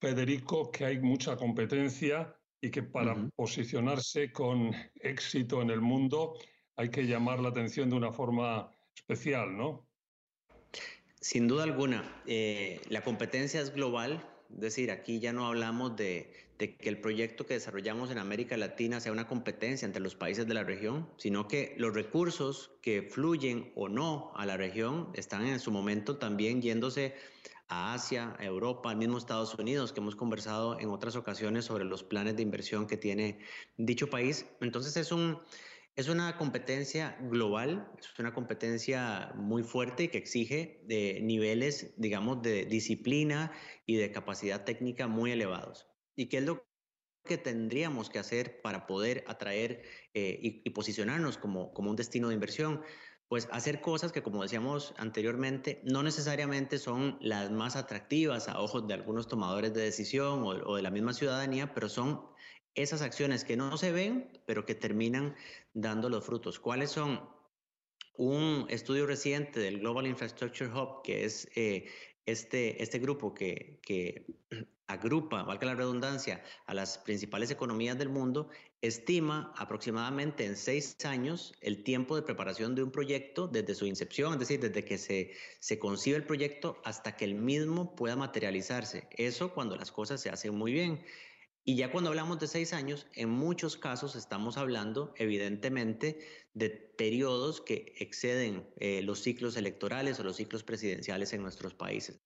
Federico, 0.00 0.70
que 0.70 0.84
hay 0.84 0.98
mucha 0.98 1.36
competencia 1.36 2.34
y 2.60 2.70
que 2.70 2.82
para 2.82 3.14
posicionarse 3.36 4.32
con 4.32 4.74
éxito 4.96 5.62
en 5.62 5.70
el 5.70 5.80
mundo 5.80 6.38
hay 6.76 6.88
que 6.88 7.06
llamar 7.06 7.40
la 7.40 7.50
atención 7.50 7.90
de 7.90 7.96
una 7.96 8.12
forma 8.12 8.70
especial, 8.94 9.56
¿no? 9.56 9.86
Sin 11.20 11.48
duda 11.48 11.64
alguna, 11.64 12.22
eh, 12.26 12.80
la 12.88 13.02
competencia 13.02 13.60
es 13.60 13.72
global, 13.72 14.26
es 14.50 14.60
decir, 14.60 14.90
aquí 14.90 15.20
ya 15.20 15.32
no 15.32 15.46
hablamos 15.46 15.96
de, 15.96 16.43
que 16.58 16.88
el 16.88 17.00
proyecto 17.00 17.46
que 17.46 17.54
desarrollamos 17.54 18.10
en 18.10 18.18
América 18.18 18.56
Latina 18.56 19.00
sea 19.00 19.12
una 19.12 19.26
competencia 19.26 19.86
entre 19.86 20.02
los 20.02 20.14
países 20.14 20.46
de 20.46 20.54
la 20.54 20.62
región, 20.62 21.08
sino 21.16 21.48
que 21.48 21.74
los 21.78 21.94
recursos 21.94 22.70
que 22.80 23.02
fluyen 23.02 23.72
o 23.74 23.88
no 23.88 24.32
a 24.36 24.46
la 24.46 24.56
región 24.56 25.10
están 25.14 25.46
en 25.46 25.58
su 25.58 25.72
momento 25.72 26.16
también 26.16 26.62
yéndose 26.62 27.14
a 27.68 27.94
Asia, 27.94 28.36
a 28.38 28.44
Europa, 28.44 28.90
al 28.90 28.96
mismo 28.96 29.18
Estados 29.18 29.54
Unidos, 29.54 29.92
que 29.92 30.00
hemos 30.00 30.16
conversado 30.16 30.78
en 30.78 30.90
otras 30.90 31.16
ocasiones 31.16 31.64
sobre 31.64 31.84
los 31.84 32.04
planes 32.04 32.36
de 32.36 32.42
inversión 32.42 32.86
que 32.86 32.96
tiene 32.96 33.38
dicho 33.76 34.08
país. 34.08 34.46
Entonces 34.60 34.96
es 34.96 35.12
un... 35.12 35.38
Es 35.96 36.08
una 36.08 36.36
competencia 36.36 37.16
global, 37.30 37.88
es 38.00 38.18
una 38.18 38.34
competencia 38.34 39.30
muy 39.36 39.62
fuerte 39.62 40.02
y 40.02 40.08
que 40.08 40.18
exige 40.18 40.82
de 40.88 41.20
niveles, 41.22 41.94
digamos, 41.96 42.42
de 42.42 42.64
disciplina 42.64 43.52
y 43.86 43.94
de 43.94 44.10
capacidad 44.10 44.64
técnica 44.64 45.06
muy 45.06 45.30
elevados. 45.30 45.86
¿Y 46.16 46.26
qué 46.26 46.38
es 46.38 46.44
lo 46.44 46.66
que 47.24 47.38
tendríamos 47.38 48.10
que 48.10 48.18
hacer 48.18 48.60
para 48.60 48.86
poder 48.86 49.24
atraer 49.26 49.82
eh, 50.12 50.38
y, 50.42 50.70
posicionarnos 50.70 51.38
como, 51.38 51.72
como 51.72 51.90
un 51.90 51.96
destino 51.96 52.28
de 52.28 52.34
inversión? 52.34 52.82
Pues 53.28 53.48
hacer 53.50 53.80
cosas 53.80 54.12
que, 54.12 54.22
como 54.22 54.42
decíamos 54.42 54.94
anteriormente, 54.98 55.80
no 55.84 56.02
necesariamente 56.02 56.78
son 56.78 57.18
las 57.20 57.50
más 57.50 57.74
atractivas 57.74 58.48
a 58.48 58.60
ojos 58.60 58.86
de 58.86 58.94
algunos 58.94 59.28
tomadores 59.28 59.72
de 59.72 59.82
decisión 59.82 60.42
o, 60.44 60.76
de 60.76 60.82
la 60.82 60.90
misma 60.90 61.14
ciudadanía, 61.14 61.72
pero 61.72 61.88
son 61.88 62.26
esas 62.74 63.00
acciones 63.02 63.44
que 63.44 63.56
no 63.56 63.76
se 63.78 63.92
ven, 63.92 64.40
pero 64.46 64.66
que 64.66 64.74
terminan 64.74 65.34
dando 65.72 66.10
los 66.10 66.24
frutos. 66.24 66.60
¿Cuáles 66.60 66.90
son? 66.90 67.28
Un 68.16 68.66
estudio 68.68 69.06
reciente 69.06 69.58
del 69.58 69.80
Global 69.80 70.06
Infrastructure 70.06 70.70
Hub, 70.70 71.02
que 71.02 71.24
es 71.24 71.48
eh, 71.56 71.86
este, 72.26 72.82
este 72.82 72.98
grupo 72.98 73.34
que, 73.34 73.80
que 73.82 74.26
agrupa, 74.86 75.42
valga 75.42 75.66
la 75.66 75.74
redundancia, 75.74 76.42
a 76.66 76.74
las 76.74 76.98
principales 76.98 77.50
economías 77.50 77.98
del 77.98 78.10
mundo, 78.10 78.48
estima 78.82 79.52
aproximadamente 79.56 80.44
en 80.44 80.56
seis 80.56 80.96
años 81.04 81.54
el 81.62 81.82
tiempo 81.84 82.16
de 82.16 82.22
preparación 82.22 82.74
de 82.74 82.82
un 82.82 82.90
proyecto 82.90 83.48
desde 83.48 83.74
su 83.74 83.86
incepción, 83.86 84.34
es 84.34 84.38
decir, 84.40 84.60
desde 84.60 84.84
que 84.84 84.98
se, 84.98 85.32
se 85.58 85.78
concibe 85.78 86.18
el 86.18 86.26
proyecto 86.26 86.80
hasta 86.84 87.16
que 87.16 87.24
el 87.24 87.34
mismo 87.34 87.96
pueda 87.96 88.14
materializarse. 88.14 89.08
Eso 89.12 89.54
cuando 89.54 89.76
las 89.76 89.90
cosas 89.90 90.20
se 90.20 90.28
hacen 90.28 90.54
muy 90.54 90.72
bien. 90.72 91.02
Y 91.66 91.76
ya 91.76 91.90
cuando 91.90 92.10
hablamos 92.10 92.38
de 92.40 92.46
seis 92.46 92.74
años, 92.74 93.06
en 93.14 93.30
muchos 93.30 93.78
casos 93.78 94.16
estamos 94.16 94.58
hablando 94.58 95.14
evidentemente 95.16 96.18
de 96.52 96.68
periodos 96.68 97.62
que 97.62 97.94
exceden 97.98 98.68
eh, 98.76 99.00
los 99.02 99.20
ciclos 99.20 99.56
electorales 99.56 100.20
o 100.20 100.24
los 100.24 100.36
ciclos 100.36 100.62
presidenciales 100.62 101.32
en 101.32 101.40
nuestros 101.40 101.72
países. 101.72 102.22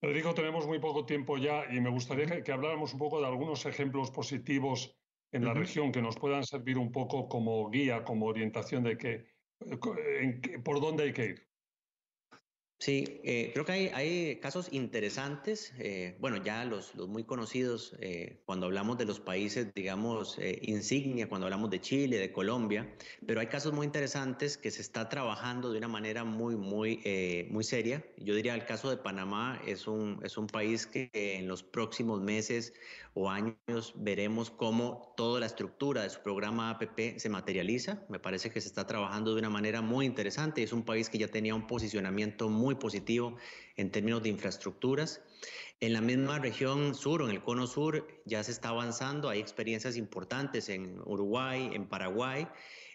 Federico, 0.00 0.34
tenemos 0.34 0.66
muy 0.66 0.80
poco 0.80 1.06
tiempo 1.06 1.38
ya 1.38 1.72
y 1.72 1.80
me 1.80 1.90
gustaría 1.90 2.42
que, 2.42 2.52
habláramos 2.52 2.92
un 2.92 2.98
poco 2.98 3.20
de 3.20 3.26
algunos 3.26 3.64
ejemplos 3.64 4.10
positivos 4.10 4.92
en 5.30 5.44
la 5.44 5.54
región 5.54 5.92
que 5.92 6.02
nos 6.02 6.16
puedan 6.16 6.44
servir 6.44 6.78
un 6.78 6.90
poco 6.90 7.28
como 7.28 7.70
guía, 7.70 8.02
como 8.04 8.26
orientación 8.26 8.82
de 8.82 8.98
que, 8.98 9.26
eh, 9.60 10.58
por 10.64 10.80
dónde 10.80 11.04
hay 11.04 11.12
que 11.12 11.24
ir. 11.26 11.47
Sí, 12.80 13.20
eh, 13.24 13.50
creo 13.52 13.64
que 13.64 13.72
hay, 13.72 13.86
hay, 13.88 14.36
casos 14.36 14.68
interesantes, 14.70 15.72
eh, 15.78 16.16
bueno, 16.20 16.36
ya 16.36 16.64
los, 16.64 16.94
los 16.94 17.08
muy 17.08 17.24
conocidos, 17.24 17.96
eh, 18.00 18.40
cuando 18.46 18.66
hablamos 18.66 18.96
de 18.98 19.04
los 19.04 19.18
países, 19.18 19.74
digamos, 19.74 20.38
insignia, 20.62 21.28
cuando 21.28 21.48
hablamos 21.48 21.70
de 21.70 21.80
Chile, 21.80 22.18
de 22.18 22.30
Colombia, 22.30 22.88
pero 23.26 23.40
hay 23.40 23.48
casos 23.48 23.72
muy 23.72 23.84
interesantes 23.84 24.56
que 24.56 24.70
se 24.70 24.80
está 24.82 25.08
trabajando 25.08 25.72
de 25.72 25.78
una 25.78 25.88
manera 25.88 26.22
muy, 26.22 26.54
muy, 26.54 27.46
muy 27.50 27.64
seria. 27.64 28.04
Yo 28.16 28.36
diría 28.36 28.54
el 28.54 28.64
caso 28.64 28.90
de 28.90 28.96
Panamá 28.96 29.60
es 29.66 29.88
un, 29.88 30.20
es 30.22 30.38
un 30.38 30.46
país 30.46 30.86
que 30.86 31.10
en 31.12 31.48
los 31.48 31.64
próximos 31.64 32.20
meses 32.20 32.74
o 33.14 33.28
años 33.28 33.94
veremos 33.96 34.50
cómo 34.50 35.12
toda 35.16 35.40
la 35.40 35.46
estructura 35.46 36.02
de 36.02 36.10
su 36.10 36.20
programa 36.20 36.70
APP 36.70 37.18
se 37.18 37.28
materializa. 37.28 38.00
Me 38.08 38.20
parece 38.20 38.50
que 38.50 38.60
se 38.60 38.68
está 38.68 38.86
trabajando 38.86 39.34
de 39.34 39.40
una 39.40 39.50
manera 39.50 39.82
muy 39.82 40.06
interesante. 40.06 40.62
Es 40.62 40.72
un 40.72 40.84
país 40.84 41.10
que 41.10 41.18
ya 41.18 41.26
tenía 41.26 41.54
un 41.56 41.66
posicionamiento 41.66 42.48
muy 42.48 42.67
positivo 42.74 43.36
en 43.76 43.90
términos 43.90 44.22
de 44.22 44.28
infraestructuras. 44.28 45.22
En 45.80 45.92
la 45.92 46.00
misma 46.00 46.40
región 46.40 46.94
sur, 46.94 47.22
en 47.22 47.30
el 47.30 47.42
cono 47.42 47.66
sur, 47.66 48.06
ya 48.24 48.42
se 48.42 48.50
está 48.50 48.70
avanzando. 48.70 49.28
Hay 49.28 49.38
experiencias 49.38 49.96
importantes 49.96 50.68
en 50.68 51.00
Uruguay, 51.04 51.70
en 51.72 51.86
Paraguay. 51.86 52.48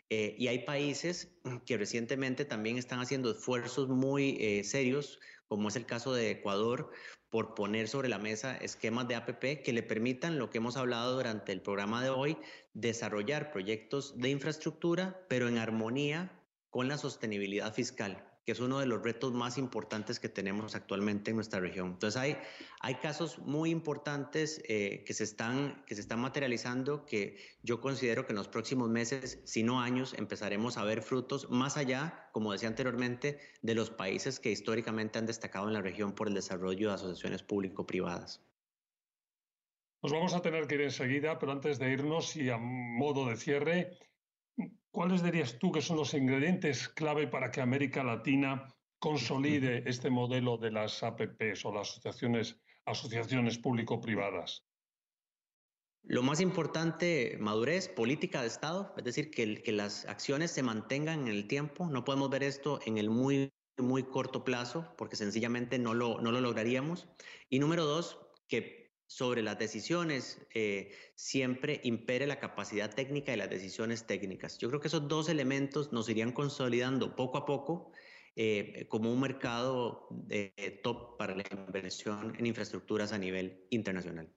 Eh, 0.10 0.36
y 0.38 0.48
hay 0.48 0.60
países 0.60 1.30
que 1.66 1.78
recientemente 1.78 2.44
también 2.44 2.78
están 2.78 3.00
haciendo 3.00 3.32
esfuerzos 3.32 3.88
muy 3.88 4.38
eh, 4.40 4.64
serios, 4.66 5.20
como 5.48 5.70
es 5.70 5.76
el 5.78 5.86
caso 5.86 6.14
de 6.14 6.32
Ecuador, 6.32 6.92
por 7.30 7.56
poner 7.56 7.88
sobre 7.88 8.10
la 8.10 8.20
mesa 8.20 8.56
esquemas 8.58 9.08
de 9.08 9.16
APP 9.16 9.64
que 9.64 9.74
le 9.74 9.82
permitan, 9.82 10.38
lo 10.38 10.50
que 10.50 10.58
hemos 10.58 10.76
hablado 10.76 11.16
durante 11.16 11.52
el 11.52 11.62
programa 11.62 12.04
de 12.04 12.10
hoy, 12.10 12.38
desarrollar 12.74 13.52
proyectos 13.52 14.20
de 14.20 14.30
infraestructura, 14.30 15.26
pero 15.30 15.48
en 15.48 15.58
armonía 15.58 16.32
con 16.70 16.90
la 16.90 16.98
sostenibilidad 16.98 17.74
fiscal 17.74 18.33
que 18.46 18.52
es 18.52 18.60
uno 18.60 18.80
de 18.80 18.86
los 18.86 19.02
retos 19.02 19.34
más 19.34 19.58
importantes 19.58 20.20
que 20.20 20.30
tenemos 20.30 20.76
actualmente 20.76 21.32
en 21.32 21.38
nuestra 21.38 21.60
región. 21.60 21.92
Entonces 21.92 22.20
hay, 22.20 22.38
hay 22.82 22.96
casos 22.96 23.40
muy 23.40 23.70
importantes 23.70 24.62
eh, 24.68 25.04
que, 25.06 25.14
se 25.14 25.24
están, 25.24 25.84
que 25.86 25.96
se 25.96 26.02
están 26.02 26.20
materializando 26.20 27.06
que 27.06 27.38
yo 27.62 27.80
considero 27.80 28.26
que 28.26 28.34
en 28.34 28.38
los 28.38 28.50
próximos 28.50 28.90
meses, 28.90 29.40
si 29.46 29.64
no 29.64 29.80
años, 29.80 30.14
empezaremos 30.18 30.78
a 30.78 30.84
ver 30.84 31.02
frutos 31.02 31.50
más 31.50 31.78
allá, 31.78 32.30
como 32.34 32.52
decía 32.52 32.68
anteriormente, 32.68 33.40
de 33.62 33.76
los 33.76 33.90
países 33.90 34.40
que 34.40 34.52
históricamente 34.52 35.20
han 35.20 35.26
destacado 35.26 35.68
en 35.68 35.74
la 35.74 35.82
región 35.82 36.14
por 36.14 36.28
el 36.28 36.34
desarrollo 36.34 36.90
de 36.90 36.96
asociaciones 36.96 37.44
público-privadas. 37.44 38.42
Nos 40.02 40.12
vamos 40.12 40.34
a 40.34 40.42
tener 40.42 40.68
que 40.68 40.76
ir 40.76 40.82
enseguida, 40.82 41.40
pero 41.40 41.54
antes 41.54 41.80
de 41.80 41.90
irnos 41.90 42.36
y 42.36 42.50
a 42.50 42.58
modo 42.58 43.26
de 43.30 43.38
cierre, 43.38 43.98
¿Cuáles 44.94 45.24
dirías 45.24 45.58
tú 45.58 45.72
que 45.72 45.82
son 45.82 45.98
los 45.98 46.14
ingredientes 46.14 46.88
clave 46.88 47.26
para 47.26 47.50
que 47.50 47.62
América 47.62 48.04
Latina 48.04 48.72
consolide 49.00 49.82
este 49.90 50.12
modelo 50.12 50.56
de 50.58 50.70
las 50.70 51.02
APPs 51.02 51.66
o 51.66 51.74
las 51.74 51.90
asociaciones, 51.90 52.62
asociaciones 52.86 53.58
público-privadas? 53.58 54.68
Lo 56.04 56.22
más 56.22 56.42
importante, 56.42 57.38
madurez, 57.40 57.90
política 57.90 58.42
de 58.42 58.48
Estado, 58.50 58.94
es 58.96 59.04
decir, 59.04 59.32
que, 59.32 59.64
que, 59.64 59.72
las 59.72 60.06
acciones 60.06 60.52
se 60.52 60.62
mantengan 60.62 61.22
en 61.22 61.28
el 61.30 61.48
tiempo. 61.48 61.88
No 61.90 62.04
podemos 62.04 62.30
ver 62.30 62.44
esto 62.44 62.80
en 62.86 63.00
el 63.00 63.10
muy, 63.10 63.52
muy 63.80 64.04
corto 64.04 64.44
plazo, 64.44 64.94
porque 64.96 65.16
sencillamente 65.16 65.80
no 65.80 65.96
lo, 65.96 66.22
no 66.22 66.32
lo 66.32 66.40
lograríamos. 66.40 67.08
Y 67.50 67.58
número 67.58 67.86
dos, 67.86 68.20
que 68.48 68.83
sobre 69.16 69.44
las 69.44 69.60
decisiones 69.60 70.42
eh, 70.56 70.92
siempre 71.14 71.80
impere 71.84 72.26
la 72.26 72.40
capacidad 72.40 72.94
técnica 72.94 73.32
y 73.32 73.38
las 73.38 73.50
decisiones 73.50 74.08
técnicas. 74.08 74.58
Yo 74.58 74.70
creo 74.70 74.82
que 74.82 74.88
esos 74.88 75.08
dos 75.08 75.30
elementos 75.30 75.94
nos 75.94 76.10
irían 76.10 76.32
consolidando 76.32 77.16
poco 77.16 77.38
a 77.38 77.46
poco 77.46 77.92
eh, 78.36 78.88
como 78.90 79.14
un 79.14 79.20
mercado 79.20 80.08
de 80.10 80.80
top 80.82 81.16
para 81.18 81.36
la 81.36 81.44
inversión 81.52 82.36
en 82.40 82.48
infraestructuras 82.48 83.14
a 83.14 83.20
nivel 83.20 83.68
internacional. 83.70 84.34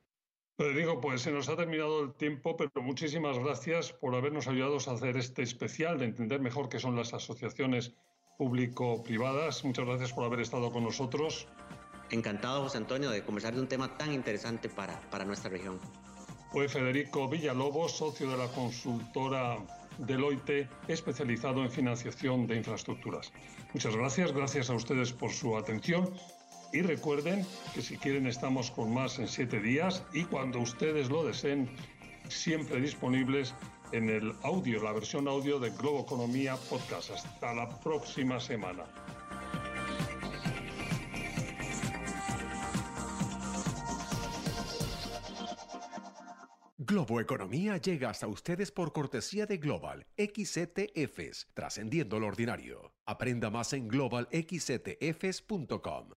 digo, 0.59 1.01
pues 1.01 1.23
se 1.23 1.33
nos 1.33 1.49
ha 1.49 1.57
terminado 1.57 2.05
el 2.05 2.13
tiempo, 2.13 2.55
pero 2.59 2.83
muchísimas 2.83 3.39
gracias 3.39 3.95
por 3.95 4.15
habernos 4.15 4.47
ayudado 4.47 4.77
a 4.77 4.93
hacer 4.93 5.17
este 5.17 5.43
especial 5.43 5.99
de 5.99 6.05
entender 6.05 6.41
mejor 6.41 6.69
qué 6.69 6.79
son 6.79 6.97
las 6.97 7.15
asociaciones 7.15 7.95
público-privadas. 8.37 9.65
Muchas 9.65 9.87
gracias 9.87 10.13
por 10.13 10.25
haber 10.25 10.41
estado 10.41 10.71
con 10.71 10.85
nosotros. 10.85 11.49
Encantado, 12.11 12.63
José 12.63 12.79
Antonio, 12.79 13.11
de 13.11 13.23
conversar 13.23 13.55
de 13.55 13.61
un 13.61 13.69
tema 13.69 13.97
tan 13.97 14.13
interesante 14.13 14.69
para, 14.69 15.01
para 15.11 15.25
nuestra 15.25 15.51
región. 15.51 15.81
Fue 16.53 16.69
Federico 16.69 17.29
Villalobos, 17.29 17.93
socio 17.93 18.31
de 18.31 18.37
la 18.37 18.49
consultora 18.49 19.59
Deloitte, 19.99 20.69
especializado 20.89 21.63
en 21.63 21.71
financiación 21.71 22.47
de 22.47 22.57
infraestructuras. 22.57 23.33
Muchas 23.73 23.97
gracias, 23.97 24.33
gracias 24.33 24.71
a 24.71 24.75
ustedes 24.75 25.13
por 25.13 25.33
su 25.33 25.57
atención 25.57 26.15
y 26.73 26.83
recuerden 26.83 27.47
que 27.75 27.83
si 27.83 27.97
quieren 27.97 28.27
estamos 28.27 28.71
con 28.71 28.93
más 28.93 29.19
en 29.19 29.29
siete 29.29 29.61
días 29.61 30.05
y 30.13 30.25
cuando 30.25 30.61
ustedes 30.61 31.11
lo 31.11 31.25
deseen, 31.25 31.71
siempre 32.29 32.81
disponibles 32.81 33.55
en 33.93 34.11
el 34.11 34.35
audio, 34.43 34.83
la 34.83 34.93
versión 34.93 35.29
audio 35.29 35.59
de 35.59 35.71
Globo 35.71 36.01
Economía 36.01 36.57
Podcast. 36.69 37.11
Hasta 37.11 37.55
la 37.55 37.69
próxima 37.81 38.41
semana. 38.41 38.85
Globo 46.89 47.21
Economía 47.21 47.79
llega 47.79 48.11
hasta 48.11 48.29
ustedes 48.29 48.71
por 48.71 48.93
cortesía 48.93 49.45
de 49.45 49.57
Global 49.57 50.07
XTFs, 50.17 51.49
trascendiendo 51.53 52.21
lo 52.21 52.29
ordinario. 52.29 52.93
Aprenda 53.05 53.51
más 53.51 53.73
en 53.73 53.89
globalxtfs.com. 53.89 56.11